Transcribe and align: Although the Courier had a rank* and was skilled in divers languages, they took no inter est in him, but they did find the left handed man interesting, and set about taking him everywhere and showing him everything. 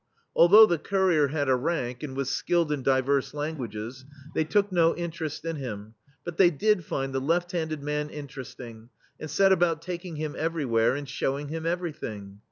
Although 0.35 0.65
the 0.65 0.79
Courier 0.79 1.27
had 1.27 1.47
a 1.47 1.53
rank* 1.55 2.01
and 2.01 2.17
was 2.17 2.31
skilled 2.31 2.71
in 2.71 2.81
divers 2.81 3.35
languages, 3.35 4.03
they 4.33 4.43
took 4.43 4.71
no 4.71 4.93
inter 4.93 5.25
est 5.25 5.45
in 5.47 5.57
him, 5.57 5.93
but 6.25 6.37
they 6.37 6.49
did 6.49 6.83
find 6.83 7.13
the 7.13 7.21
left 7.21 7.51
handed 7.51 7.83
man 7.83 8.09
interesting, 8.09 8.89
and 9.19 9.29
set 9.29 9.51
about 9.51 9.83
taking 9.83 10.15
him 10.15 10.33
everywhere 10.35 10.95
and 10.95 11.07
showing 11.07 11.49
him 11.49 11.67
everything. 11.67 12.39